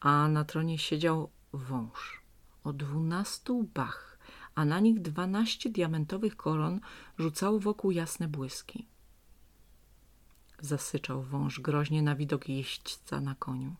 a 0.00 0.28
na 0.28 0.44
tronie 0.44 0.78
siedział 0.78 1.30
wąż 1.52 2.22
o 2.64 2.72
dwunastu 2.72 3.58
łbach, 3.58 4.18
a 4.54 4.64
na 4.64 4.80
nich 4.80 5.00
dwanaście 5.00 5.70
diamentowych 5.70 6.36
koron 6.36 6.80
rzucało 7.18 7.58
wokół 7.58 7.90
jasne 7.90 8.28
błyski. 8.28 8.86
Zasyczał 10.60 11.22
wąż 11.22 11.60
groźnie 11.60 12.02
na 12.02 12.16
widok 12.16 12.48
jeźdźca 12.48 13.20
na 13.20 13.34
koniu. 13.34 13.74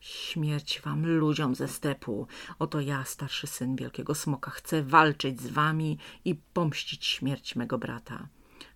Śmierć 0.00 0.80
wam, 0.80 1.06
ludziom 1.06 1.54
ze 1.54 1.68
stepu. 1.68 2.26
Oto 2.58 2.80
ja, 2.80 3.04
starszy 3.04 3.46
syn 3.46 3.76
wielkiego 3.76 4.14
smoka, 4.14 4.50
chcę 4.50 4.82
walczyć 4.82 5.40
z 5.40 5.46
wami 5.46 5.98
i 6.24 6.34
pomścić 6.34 7.06
śmierć 7.06 7.56
mego 7.56 7.78
brata. 7.78 8.28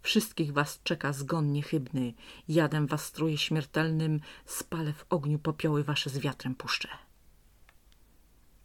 Wszystkich 0.04 0.52
was 0.52 0.80
czeka 0.82 1.12
zgon 1.12 1.52
niechybny. 1.52 2.14
Jadem 2.48 2.86
was 2.86 3.04
struje 3.04 3.38
śmiertelnym, 3.38 4.20
spalę 4.46 4.92
w 4.92 5.04
ogniu 5.10 5.38
popioły 5.38 5.84
wasze 5.84 6.10
z 6.10 6.18
wiatrem 6.18 6.54
puszczę. 6.54 6.88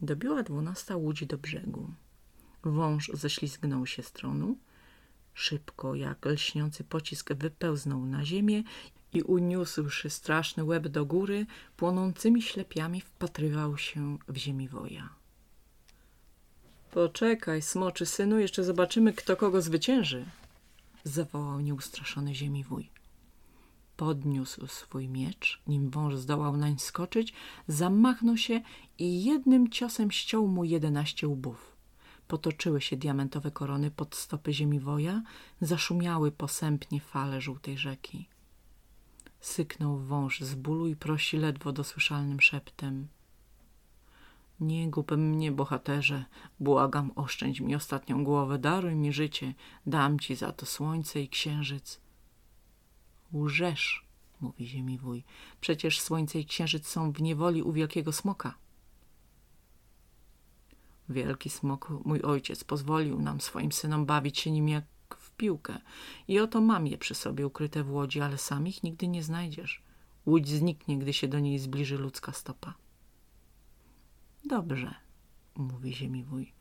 Dobiła 0.01 0.43
dwunasta 0.43 0.95
łódź 0.95 1.25
do 1.25 1.37
brzegu. 1.37 1.93
Wąż 2.63 3.11
ześlizgnął 3.13 3.85
się 3.85 4.03
z 4.03 4.11
tronu. 4.11 4.57
Szybko, 5.33 5.95
jak 5.95 6.25
lśniący 6.25 6.83
pocisk, 6.83 7.33
wypełznął 7.33 8.05
na 8.05 8.25
ziemię 8.25 8.63
i 9.13 9.21
uniósłszy 9.21 10.09
straszny 10.09 10.63
łeb 10.63 10.87
do 10.87 11.05
góry, 11.05 11.45
płonącymi 11.77 12.41
ślepiami 12.41 13.01
wpatrywał 13.01 13.77
się 13.77 14.17
w 14.27 14.37
ziemi 14.37 14.67
woja. 14.67 15.09
Poczekaj, 16.91 17.61
smoczy 17.61 18.05
synu, 18.05 18.39
jeszcze 18.39 18.63
zobaczymy, 18.63 19.13
kto 19.13 19.35
kogo 19.35 19.61
zwycięży, 19.61 20.25
zawołał 21.03 21.59
nieustraszony 21.59 22.35
ziemi 22.35 22.63
wuj. 22.63 22.89
Podniósł 23.97 24.67
swój 24.67 25.09
miecz, 25.09 25.61
nim 25.67 25.89
wąż 25.89 26.15
zdołał 26.15 26.57
nań 26.57 26.79
skoczyć, 26.79 27.33
zamachnął 27.67 28.37
się 28.37 28.61
i 28.97 29.23
jednym 29.23 29.69
ciosem 29.69 30.11
ściął 30.11 30.47
mu 30.47 30.63
jedenaście 30.63 31.27
łbów. 31.27 31.75
Potoczyły 32.27 32.81
się 32.81 32.97
diamentowe 32.97 33.51
korony 33.51 33.91
pod 33.91 34.15
stopy 34.15 34.53
ziemi 34.53 34.79
woja, 34.79 35.21
zaszumiały 35.61 36.31
posępnie 36.31 36.99
fale 36.99 37.41
żółtej 37.41 37.77
rzeki. 37.77 38.27
Syknął 39.41 39.97
wąż 39.97 40.41
z 40.41 40.55
bólu 40.55 40.87
i 40.87 40.95
prosi 40.95 41.37
ledwo 41.37 41.71
dosłyszalnym 41.71 42.41
szeptem. 42.41 43.07
Nie 44.59 44.89
gub 44.89 45.11
mnie, 45.11 45.51
bohaterze, 45.51 46.25
błagam, 46.59 47.11
oszczędź 47.15 47.61
mi 47.61 47.75
ostatnią 47.75 48.23
głowę, 48.23 48.59
daruj 48.59 48.95
mi 48.95 49.13
życie, 49.13 49.53
dam 49.85 50.19
ci 50.19 50.35
za 50.35 50.51
to 50.51 50.65
słońce 50.65 51.21
i 51.21 51.29
księżyc. 51.29 52.01
Łżesz, 53.33 54.05
mówi 54.41 54.67
ziemi 54.67 54.97
wuj, 54.97 55.23
przecież 55.61 56.01
słońce 56.01 56.39
i 56.39 56.45
księżyc 56.45 56.87
są 56.87 57.11
w 57.11 57.21
niewoli 57.21 57.63
u 57.63 57.71
wielkiego 57.71 58.11
smoka. 58.11 58.57
Wielki 61.09 61.49
smok, 61.49 61.89
mój 62.05 62.21
ojciec, 62.21 62.63
pozwolił 62.63 63.21
nam 63.21 63.41
swoim 63.41 63.71
synom 63.71 64.05
bawić 64.05 64.39
się 64.39 64.51
nim 64.51 64.69
jak 64.69 64.85
w 65.17 65.31
piłkę 65.31 65.77
i 66.27 66.39
oto 66.39 66.61
mam 66.61 66.87
je 66.87 66.97
przy 66.97 67.15
sobie 67.15 67.47
ukryte 67.47 67.83
w 67.83 67.91
łodzi, 67.91 68.21
ale 68.21 68.37
sam 68.37 68.67
ich 68.67 68.83
nigdy 68.83 69.07
nie 69.07 69.23
znajdziesz. 69.23 69.83
Łódź 70.25 70.47
zniknie, 70.47 70.97
gdy 70.97 71.13
się 71.13 71.27
do 71.27 71.39
niej 71.39 71.59
zbliży 71.59 71.97
ludzka 71.97 72.31
stopa. 72.31 72.73
Dobrze, 74.45 74.95
mówi 75.55 75.93
ziemiwój. 75.93 76.53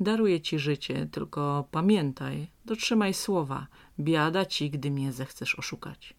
Daruję 0.00 0.40
ci 0.40 0.58
życie, 0.58 1.06
tylko 1.06 1.68
pamiętaj, 1.70 2.50
dotrzymaj 2.64 3.14
słowa. 3.14 3.66
Biada 4.00 4.46
ci, 4.46 4.70
gdy 4.70 4.90
mnie 4.90 5.12
zechcesz 5.12 5.54
oszukać. 5.54 6.14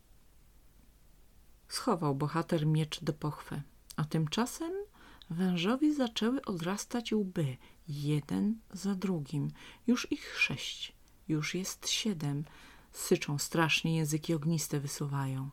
Schował 1.68 2.16
bohater 2.16 2.66
miecz 2.66 3.04
do 3.04 3.14
pochwy, 3.14 3.62
a 3.96 4.04
tymczasem 4.04 4.72
wężowi 5.30 5.94
zaczęły 5.94 6.42
odrastać 6.42 7.14
łby, 7.14 7.58
jeden 7.88 8.60
za 8.74 8.96
drugim. 8.96 9.52
Już 9.88 10.12
ich 10.12 10.38
sześć, 10.40 10.96
już 11.28 11.56
jest 11.56 11.90
siedem. 11.90 12.46
Syczą 12.92 13.38
strasznie, 13.38 13.98
języki 13.98 14.34
ogniste 14.34 14.80
wysuwają. 14.80 15.50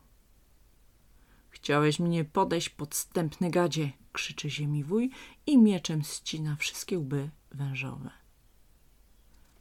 Chciałeś 1.62 2.00
mnie 2.00 2.24
podejść, 2.24 2.68
podstępny 2.68 3.50
gadzie, 3.50 3.92
krzyczy 4.12 4.50
ziemiwój 4.50 5.10
i 5.46 5.58
mieczem 5.58 6.02
ścina 6.02 6.56
wszystkie 6.56 6.98
łby 6.98 7.30
wężowe. 7.50 8.10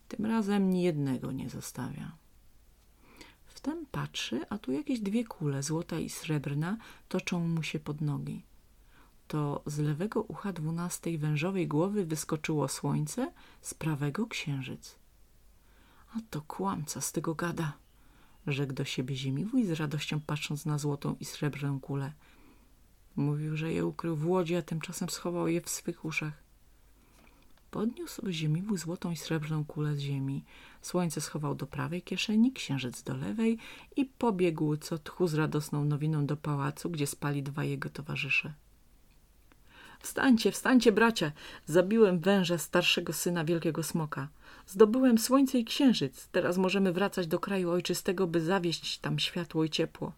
Tym 0.08 0.26
razem 0.26 0.70
ni 0.70 0.82
jednego 0.82 1.32
nie 1.32 1.50
zostawia. 1.50 2.12
Wtem 3.46 3.86
patrzy, 3.86 4.42
a 4.50 4.58
tu 4.58 4.72
jakieś 4.72 5.00
dwie 5.00 5.26
kule, 5.26 5.64
złota 5.64 6.00
i 6.00 6.10
srebrna, 6.10 6.78
toczą 7.10 7.48
mu 7.48 7.64
się 7.64 7.80
pod 7.80 8.02
nogi. 8.02 8.44
To 9.28 9.64
z 9.66 9.80
lewego 9.80 10.22
ucha 10.22 10.54
dwunastej 10.54 11.18
wężowej 11.18 11.68
głowy 11.68 12.06
wyskoczyło 12.06 12.68
słońce, 12.68 13.34
z 13.62 13.74
prawego 13.74 14.28
księżyc. 14.28 14.96
A 16.16 16.20
to 16.30 16.42
kłamca 16.42 17.02
z 17.02 17.12
tego 17.12 17.36
gada, 17.36 17.74
rzekł 18.48 18.74
do 18.74 18.86
siebie 18.86 19.16
ziemiwój 19.16 19.66
z 19.66 19.72
radością 19.72 20.20
patrząc 20.20 20.66
na 20.66 20.78
złotą 20.78 21.16
i 21.20 21.26
srebrną 21.26 21.80
kulę. 21.80 22.12
Mówił, 23.16 23.58
że 23.58 23.74
je 23.74 23.86
ukrył 23.86 24.16
w 24.16 24.28
łodzi, 24.28 24.56
a 24.56 24.62
tymczasem 24.62 25.10
schował 25.10 25.48
je 25.48 25.62
w 25.62 25.70
swych 25.70 26.06
uszach. 26.06 26.34
Podniósł 27.72 28.32
ziemiwu 28.32 28.78
złotą 28.78 29.12
i 29.12 29.18
srebrną 29.18 29.66
kulę 29.66 29.96
z 29.96 30.00
ziemi. 30.00 30.44
Słońce 30.82 31.22
schował 31.22 31.56
do 31.56 31.68
prawej 31.68 32.02
kieszeni, 32.02 32.52
księżyc 32.52 33.04
do 33.04 33.18
lewej 33.18 33.58
i 33.96 34.06
pobiegł 34.06 34.78
co 34.78 34.98
tchu 34.98 35.28
z 35.28 35.34
radosną 35.34 35.86
nowiną 35.86 36.26
do 36.26 36.38
pałacu, 36.38 36.90
gdzie 36.90 37.08
spali 37.08 37.44
dwa 37.44 37.64
jego 37.64 37.90
towarzysze. 37.90 38.54
Wstańcie, 40.00 40.52
wstańcie, 40.52 40.92
bracia! 40.92 41.32
Zabiłem 41.66 42.20
węża 42.20 42.58
starszego 42.58 43.14
syna 43.14 43.46
wielkiego 43.46 43.84
smoka. 43.84 44.28
Zdobyłem 44.68 45.18
słońce 45.18 45.60
i 45.60 45.66
księżyc. 45.66 46.28
Teraz 46.28 46.58
możemy 46.58 46.94
wracać 46.94 47.28
do 47.28 47.40
kraju 47.40 47.70
ojczystego, 47.70 48.28
by 48.28 48.42
zawieść 48.42 48.98
tam 48.98 49.20
światło 49.20 49.64
i 49.64 49.70
ciepło. 49.70 50.14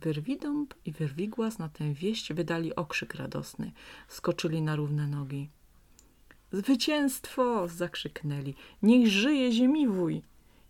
Wyrwidąb 0.00 0.74
i 0.84 0.92
wyrwigłas 0.92 1.58
na 1.58 1.68
tę 1.68 1.92
wieść 1.94 2.32
wydali 2.32 2.74
okrzyk 2.74 3.14
radosny. 3.14 3.72
Skoczyli 4.08 4.62
na 4.62 4.76
równe 4.76 5.06
nogi. 5.06 5.48
Zwycięstwo! 6.52 7.68
zakrzyknęli. 7.68 8.54
Niech 8.82 9.08
żyje 9.08 9.52
ziemiwój! 9.52 10.22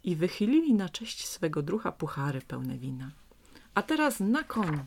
I 0.05 0.17
wychylili 0.17 0.75
na 0.75 0.89
cześć 0.89 1.27
swego 1.29 1.63
drucha 1.63 1.93
puchary 1.93 2.41
pełne 2.41 2.79
wina. 2.79 3.11
A 3.75 3.83
teraz 3.83 4.21
na 4.21 4.43
koń! 4.43 4.85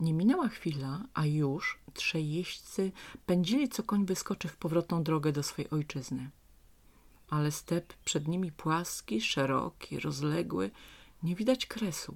Nie 0.00 0.14
minęła 0.14 0.48
chwila, 0.48 1.04
a 1.14 1.26
już 1.26 1.78
trzej 1.94 2.32
jeźdźcy 2.32 2.92
pędzili, 3.26 3.68
co 3.68 3.82
koń 3.82 4.06
wyskoczy 4.06 4.48
w 4.48 4.56
powrotną 4.56 5.02
drogę 5.02 5.32
do 5.32 5.42
swej 5.42 5.70
ojczyzny. 5.70 6.30
Ale 7.28 7.52
step 7.52 7.94
przed 8.04 8.28
nimi 8.28 8.52
płaski, 8.52 9.20
szeroki, 9.20 10.00
rozległy, 10.00 10.70
nie 11.22 11.34
widać 11.34 11.66
kresu. 11.66 12.14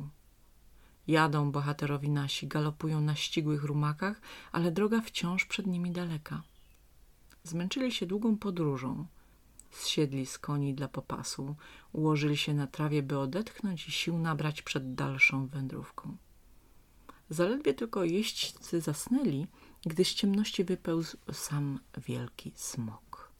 Jadą 1.06 1.52
bohaterowi 1.52 2.10
nasi, 2.10 2.48
galopują 2.48 3.00
na 3.00 3.14
ścigłych 3.14 3.64
rumakach, 3.64 4.20
ale 4.52 4.72
droga 4.72 5.00
wciąż 5.00 5.44
przed 5.44 5.66
nimi 5.66 5.90
daleka. 5.90 6.42
Zmęczyli 7.44 7.92
się 7.92 8.06
długą 8.06 8.36
podróżą. 8.36 9.06
Zsiedli 9.70 10.26
z 10.26 10.38
koni 10.38 10.74
dla 10.74 10.88
popasu, 10.88 11.56
ułożyli 11.92 12.36
się 12.36 12.54
na 12.54 12.66
trawie, 12.66 13.02
by 13.02 13.18
odetchnąć 13.18 13.88
i 13.88 13.92
sił 13.92 14.18
nabrać 14.18 14.62
przed 14.62 14.94
dalszą 14.94 15.46
wędrówką. 15.46 16.16
Zaledwie 17.30 17.74
tylko 17.74 18.04
jeźdźcy 18.04 18.80
zasnęli, 18.80 19.46
gdy 19.86 20.04
z 20.04 20.14
ciemności 20.14 20.64
wypełzł 20.64 21.16
sam 21.32 21.78
wielki 21.96 22.52
smok. 22.56 23.32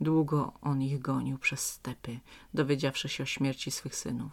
Długo 0.00 0.52
on 0.62 0.82
ich 0.82 0.98
gonił 1.00 1.38
przez 1.38 1.60
stepy, 1.60 2.20
dowiedziawszy 2.54 3.08
się 3.08 3.22
o 3.22 3.26
śmierci 3.26 3.70
swych 3.70 3.96
synów. 3.96 4.32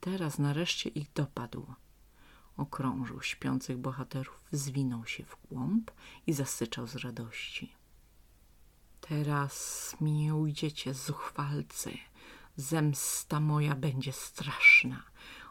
Teraz 0.00 0.38
nareszcie 0.38 0.90
ich 0.90 1.12
dopadł. 1.12 1.66
Okrążył 2.56 3.22
śpiących 3.22 3.78
bohaterów, 3.78 4.40
zwinął 4.52 5.06
się 5.06 5.24
w 5.24 5.36
głąb 5.50 5.90
i 6.26 6.32
zasyczał 6.32 6.86
z 6.86 6.96
radości. 6.96 7.72
Teraz 9.00 9.96
mi 10.00 10.32
ujdziecie, 10.32 10.94
zuchwalcy. 10.94 11.98
Zemsta 12.56 13.40
moja 13.40 13.74
będzie 13.74 14.12
straszna. 14.12 15.09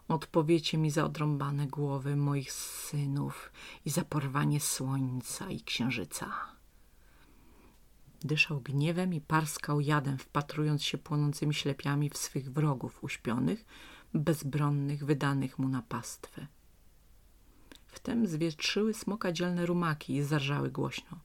Odpowiecie 0.10 0.78
mi 0.78 0.92
za 0.92 1.06
odrąbane 1.06 1.68
głowy 1.68 2.16
moich 2.16 2.52
synów 2.52 3.52
i 3.86 3.90
za 3.90 4.04
porwanie 4.06 4.60
słońca 4.60 5.50
i 5.50 5.62
księżyca. 5.62 6.32
Dyszał 8.22 8.62
gniewem 8.62 9.14
i 9.14 9.22
parskał 9.22 9.82
jadem, 9.82 10.18
wpatrując 10.18 10.84
się 10.84 10.98
płonącymi 10.98 11.54
ślepiami 11.54 12.10
w 12.10 12.18
swych 12.18 12.52
wrogów 12.52 13.04
uśpionych, 13.04 13.66
bezbronnych, 14.14 15.06
wydanych 15.06 15.60
mu 15.60 15.70
na 15.70 15.82
pastwę. 15.82 16.48
Wtem 17.88 18.28
zwietrzyły 18.28 18.94
smoka 18.94 19.32
dzielne 19.32 19.66
rumaki 19.66 20.16
i 20.16 20.24
zarżały 20.24 20.72
głośno. 20.72 21.20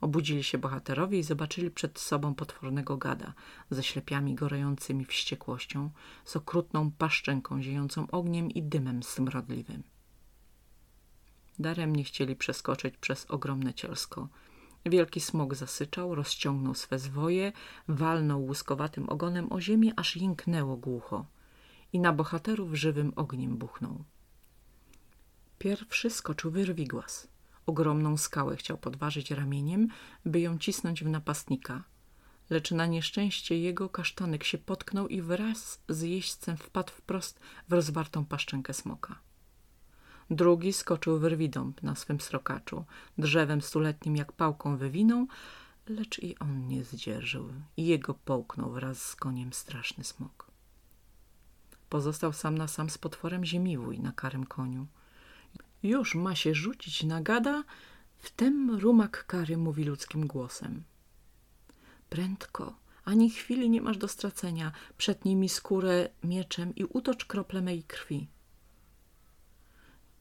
Obudzili 0.00 0.44
się 0.44 0.58
bohaterowie 0.58 1.18
i 1.18 1.22
zobaczyli 1.22 1.70
przed 1.70 1.98
sobą 1.98 2.34
potwornego 2.34 2.96
gada, 2.96 3.34
ze 3.70 3.82
ślepiami 3.82 4.34
gorejącymi 4.34 5.04
wściekłością, 5.04 5.90
z 6.24 6.36
okrutną 6.36 6.90
paszczęką 6.90 7.62
ziejącą 7.62 8.06
ogniem 8.10 8.50
i 8.50 8.62
dymem 8.62 9.02
smrodliwym. 9.02 9.82
Daremnie 11.58 12.04
chcieli 12.04 12.36
przeskoczyć 12.36 12.96
przez 12.96 13.26
ogromne 13.30 13.74
cielsko. 13.74 14.28
Wielki 14.86 15.20
smok 15.20 15.54
zasyczał, 15.54 16.14
rozciągnął 16.14 16.74
swe 16.74 16.98
zwoje, 16.98 17.52
walnął 17.88 18.44
łuskowatym 18.44 19.08
ogonem 19.08 19.52
o 19.52 19.60
ziemię, 19.60 19.92
aż 19.96 20.16
jęknęło 20.16 20.76
głucho 20.76 21.26
i 21.92 22.00
na 22.00 22.12
bohaterów 22.12 22.74
żywym 22.74 23.12
ogniem 23.16 23.56
buchnął. 23.56 24.04
Pierwszy 25.58 26.10
skoczył 26.10 26.50
wyrwigłas. 26.50 27.28
Ogromną 27.70 28.16
skałę 28.16 28.56
chciał 28.56 28.78
podważyć 28.78 29.30
ramieniem, 29.30 29.88
by 30.24 30.40
ją 30.40 30.58
cisnąć 30.58 31.04
w 31.04 31.08
napastnika. 31.08 31.82
Lecz 32.50 32.70
na 32.70 32.86
nieszczęście 32.86 33.58
jego 33.58 33.88
kasztanek 33.88 34.44
się 34.44 34.58
potknął 34.58 35.08
i 35.08 35.22
wraz 35.22 35.80
z 35.88 36.02
jeźdźcem 36.02 36.56
wpadł 36.56 36.92
wprost 36.92 37.40
w 37.68 37.72
rozwartą 37.72 38.24
paszczękę 38.24 38.74
smoka. 38.74 39.18
Drugi 40.30 40.72
skoczył 40.72 41.18
wyrwidąb 41.18 41.82
na 41.82 41.94
swym 41.94 42.20
srokaczu, 42.20 42.84
drzewem 43.18 43.60
stuletnim 43.60 44.16
jak 44.16 44.32
pałką 44.32 44.76
wywinął, 44.76 45.26
lecz 45.88 46.18
i 46.18 46.38
on 46.38 46.68
nie 46.68 46.84
zdzierżył 46.84 47.52
i 47.76 47.86
jego 47.86 48.14
połknął 48.14 48.70
wraz 48.70 49.02
z 49.02 49.16
koniem 49.16 49.52
straszny 49.52 50.04
smok. 50.04 50.50
Pozostał 51.88 52.32
sam 52.32 52.58
na 52.58 52.68
sam 52.68 52.90
z 52.90 52.98
potworem 52.98 53.44
ziemiwój 53.44 54.00
na 54.00 54.12
karym 54.12 54.46
koniu. 54.46 54.86
Już 55.82 56.14
ma 56.14 56.34
się 56.34 56.54
rzucić 56.54 57.02
na 57.02 57.22
gada, 57.22 57.64
wtem 58.18 58.70
rumak 58.70 59.26
kary 59.26 59.56
mówi 59.56 59.84
ludzkim 59.84 60.26
głosem. 60.26 60.82
Prędko, 62.10 62.74
ani 63.04 63.30
chwili 63.30 63.70
nie 63.70 63.82
masz 63.82 63.98
do 63.98 64.08
stracenia, 64.08 64.72
przetnij 64.96 65.36
mi 65.36 65.48
skórę 65.48 66.08
mieczem 66.24 66.74
i 66.74 66.84
utocz 66.84 67.24
krople 67.24 67.62
mej 67.62 67.82
krwi. 67.82 68.28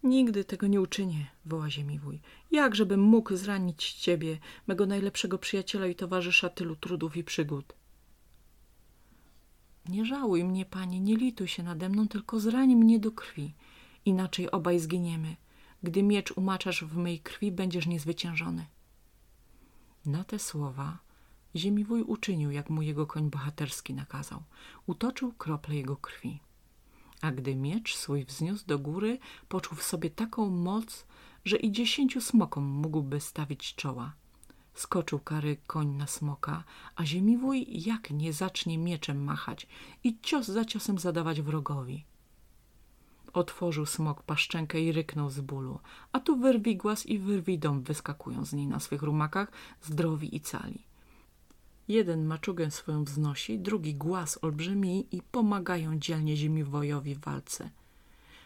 Nigdy 0.04 0.44
tego 0.44 0.68
nie 0.68 0.82
uczynię, 0.82 1.28
woła 1.46 1.70
ziemiwój. 1.70 2.20
Jakżebym 2.52 3.02
mógł 3.02 3.36
zranić 3.36 3.94
ciebie, 3.94 4.38
mego 4.68 4.86
najlepszego 4.86 5.38
przyjaciela 5.38 5.88
i 5.88 5.96
towarzysza 5.96 6.50
tylu 6.50 6.76
trudów 6.76 7.18
i 7.18 7.24
przygód? 7.24 7.74
Nie 9.90 10.06
żałuj 10.06 10.44
mnie, 10.44 10.66
panie, 10.66 11.00
nie 11.00 11.18
lituj 11.18 11.48
się 11.48 11.64
nade 11.64 11.90
mną, 11.90 12.08
tylko 12.08 12.40
zrań 12.40 12.76
mnie 12.76 13.00
do 13.00 13.12
krwi. 13.12 13.54
Inaczej 14.06 14.52
obaj 14.52 14.80
zginiemy. 14.80 15.36
Gdy 15.84 16.04
miecz 16.04 16.32
umaczasz 16.32 16.84
w 16.84 16.98
mej 16.98 17.20
krwi, 17.20 17.52
będziesz 17.52 17.88
niezwyciężony. 17.88 18.66
Na 20.06 20.24
te 20.24 20.40
słowa 20.40 20.98
ziemiwój 21.56 22.02
uczynił, 22.02 22.52
jak 22.52 22.70
mu 22.70 22.82
jego 22.82 23.08
koń 23.08 23.30
bohaterski 23.30 23.94
nakazał. 23.94 24.44
Utoczył 24.88 25.34
krople 25.34 25.76
jego 25.76 25.98
krwi. 25.98 26.40
A 27.22 27.32
gdy 27.32 27.56
miecz 27.56 27.96
swój 27.96 28.26
wzniósł 28.26 28.66
do 28.66 28.80
góry, 28.80 29.20
poczuł 29.48 29.78
w 29.78 29.84
sobie 29.84 30.10
taką 30.10 30.50
moc, 30.50 31.06
że 31.46 31.58
i 31.58 31.72
dziesięciu 31.72 32.22
smokom 32.22 32.64
mógłby 32.64 33.20
stawić 33.20 33.76
czoła. 33.76 34.14
Skoczył 34.74 35.20
kary 35.20 35.58
koń 35.68 35.88
na 35.88 36.08
smoka, 36.08 36.64
a 36.96 37.06
ziemiwój 37.06 37.66
jak 37.70 38.12
nie 38.12 38.34
zacznie 38.34 38.78
mieczem 38.78 39.24
machać 39.24 39.68
i 40.04 40.20
cios 40.22 40.48
za 40.48 40.66
ciosem 40.66 41.00
zadawać 41.00 41.42
wrogowi. 41.42 42.06
Otworzył 43.34 43.86
smok 43.86 44.24
paszczenkę 44.24 44.82
i 44.82 44.92
ryknął 44.92 45.30
z 45.30 45.40
bólu, 45.40 45.80
a 46.12 46.20
tu 46.20 46.38
wyrwigłas 46.38 47.06
i 47.06 47.20
wyrwidom 47.20 47.82
wyskakują 47.82 48.46
z 48.46 48.54
niej 48.54 48.68
na 48.68 48.80
swych 48.80 49.02
rumakach, 49.02 49.52
zdrowi 49.82 50.36
i 50.36 50.42
cali. 50.42 50.86
Jeden 51.88 52.26
maczugę 52.26 52.72
swoją 52.72 53.04
wznosi, 53.04 53.60
drugi 53.60 53.96
głaz 53.96 54.40
olbrzymi 54.42 55.08
i 55.12 55.22
pomagają 55.22 56.00
dzielnie 56.00 56.38
ziemiwojowi 56.38 57.16
w 57.16 57.20
walce. 57.20 57.70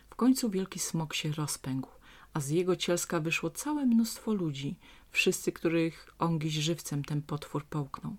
W 0.10 0.16
końcu 0.16 0.50
wielki 0.50 0.80
smok 0.80 1.14
się 1.14 1.32
rozpękł, 1.32 1.90
a 2.34 2.40
z 2.40 2.50
jego 2.50 2.76
cielska 2.76 3.20
wyszło 3.20 3.50
całe 3.50 3.86
mnóstwo 3.86 4.34
ludzi, 4.34 4.76
wszyscy, 5.12 5.52
których 5.52 6.16
ongiś 6.20 6.54
żywcem 6.54 7.06
ten 7.06 7.22
potwór 7.22 7.66
połknął. 7.66 8.16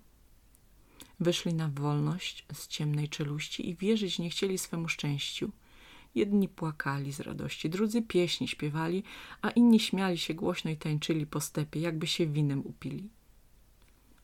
Wyszli 1.19 1.53
na 1.53 1.69
wolność 1.69 2.45
z 2.53 2.67
ciemnej 2.67 3.09
czeluści 3.09 3.69
i 3.69 3.75
wierzyć 3.75 4.19
nie 4.19 4.29
chcieli 4.29 4.57
swemu 4.57 4.87
szczęściu. 4.87 5.51
Jedni 6.15 6.49
płakali 6.49 7.13
z 7.13 7.19
radości, 7.19 7.69
drudzy 7.69 8.01
pieśni 8.01 8.47
śpiewali, 8.47 9.03
a 9.41 9.49
inni 9.49 9.79
śmiali 9.79 10.17
się 10.17 10.33
głośno 10.33 10.71
i 10.71 10.77
tańczyli 10.77 11.25
po 11.25 11.41
stepie, 11.41 11.79
jakby 11.79 12.07
się 12.07 12.27
winem 12.27 12.61
upili. 12.65 13.09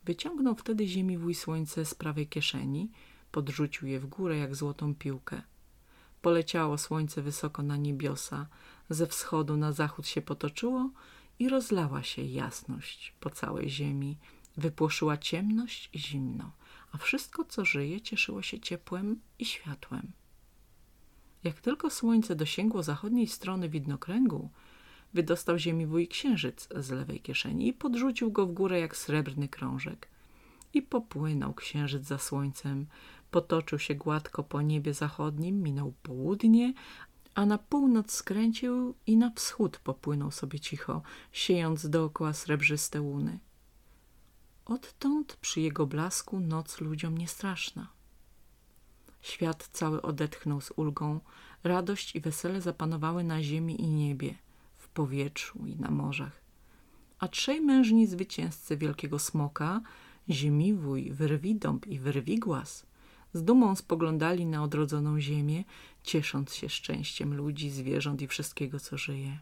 Wyciągnął 0.05 0.55
wtedy 0.55 0.87
ziemi 0.87 1.17
wuj 1.17 1.35
słońce 1.35 1.85
z 1.85 1.95
prawej 1.95 2.27
kieszeni, 2.27 2.91
podrzucił 3.31 3.87
je 3.87 3.99
w 3.99 4.05
górę 4.05 4.37
jak 4.37 4.55
złotą 4.55 4.95
piłkę. 4.95 5.41
Poleciało 6.21 6.77
słońce 6.77 7.21
wysoko 7.21 7.63
na 7.63 7.77
niebiosa, 7.77 8.47
ze 8.89 9.07
wschodu 9.07 9.57
na 9.57 9.71
zachód 9.71 10.07
się 10.07 10.21
potoczyło 10.21 10.89
i 11.39 11.49
rozlała 11.49 12.03
się 12.03 12.21
jasność 12.21 13.13
po 13.19 13.29
całej 13.29 13.69
ziemi, 13.69 14.17
wypłoszyła 14.57 15.17
ciemność 15.17 15.89
i 15.93 15.99
zimno, 15.99 16.51
a 16.91 16.97
wszystko, 16.97 17.45
co 17.45 17.65
żyje, 17.65 18.01
cieszyło 18.01 18.41
się 18.41 18.59
ciepłem 18.59 19.19
i 19.39 19.45
światłem. 19.45 20.11
Jak 21.43 21.61
tylko 21.61 21.89
słońce 21.89 22.35
dosięgło 22.35 22.83
zachodniej 22.83 23.27
strony 23.27 23.69
widnokręgu, 23.69 24.49
wydostał 25.13 25.57
ziemi 25.57 25.85
wuj 25.85 26.07
księżyc 26.07 26.67
z 26.75 26.89
lewej 26.89 27.19
kieszeni 27.19 27.67
i 27.67 27.73
podrzucił 27.73 28.31
go 28.31 28.47
w 28.47 28.51
górę 28.51 28.79
jak 28.79 28.97
srebrny 28.97 29.47
krążek. 29.47 30.07
I 30.73 30.81
popłynął 30.81 31.53
księżyc 31.53 32.07
za 32.07 32.17
słońcem, 32.17 32.85
potoczył 33.31 33.79
się 33.79 33.95
gładko 33.95 34.43
po 34.43 34.61
niebie 34.61 34.93
zachodnim, 34.93 35.61
minął 35.61 35.93
południe, 36.03 36.73
a 37.35 37.45
na 37.45 37.57
północ 37.57 38.11
skręcił 38.11 38.95
i 39.07 39.17
na 39.17 39.31
wschód 39.35 39.77
popłynął 39.77 40.31
sobie 40.31 40.59
cicho, 40.59 41.01
siejąc 41.31 41.89
dookoła 41.89 42.33
srebrzyste 42.33 43.01
łuny. 43.01 43.39
Odtąd 44.65 45.35
przy 45.35 45.61
jego 45.61 45.87
blasku 45.87 46.39
noc 46.39 46.81
ludziom 46.81 47.17
nie 47.17 47.27
straszna. 47.27 48.00
Świat 49.21 49.69
cały 49.73 50.01
odetchnął 50.01 50.61
z 50.61 50.71
ulgą, 50.75 51.19
radość 51.63 52.15
i 52.15 52.19
wesele 52.19 52.61
zapanowały 52.61 53.23
na 53.23 53.43
ziemi 53.43 53.81
i 53.81 53.87
niebie, 53.87 54.35
w 54.77 54.89
powietrzu 54.89 55.65
i 55.65 55.75
na 55.75 55.91
morzach. 55.91 56.41
A 57.19 57.27
trzej 57.27 57.61
mężni 57.61 58.07
zwycięzcy 58.07 58.77
wielkiego 58.77 59.19
smoka, 59.19 59.81
ziemiwój, 60.29 61.11
wyrwidąb 61.11 61.87
i 61.87 61.99
wyrwigłas, 61.99 62.85
z 63.33 63.43
dumą 63.43 63.75
spoglądali 63.75 64.45
na 64.45 64.63
odrodzoną 64.63 65.19
ziemię, 65.19 65.63
ciesząc 66.03 66.53
się 66.53 66.69
szczęściem 66.69 67.33
ludzi, 67.33 67.69
zwierząt 67.69 68.21
i 68.21 68.27
wszystkiego, 68.27 68.79
co 68.79 68.97
żyje. 68.97 69.39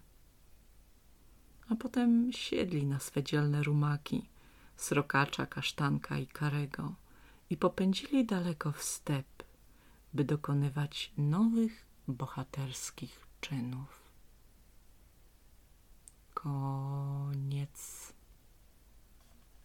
A 1.69 1.75
potem 1.75 2.31
siedli 2.33 2.85
na 2.85 2.99
swe 2.99 3.23
dzielne 3.23 3.63
rumaki, 3.63 4.29
srokacza, 4.75 5.45
kasztanka 5.45 6.19
i 6.19 6.27
karego 6.27 6.93
i 7.49 7.57
popędzili 7.57 8.25
daleko 8.25 8.71
w 8.71 8.83
step, 8.83 9.38
by 10.13 10.23
dokonywać 10.23 11.13
nowych 11.17 11.85
bohaterskich 12.07 13.27
czynów. 13.41 14.03
Koniec. 16.33 18.13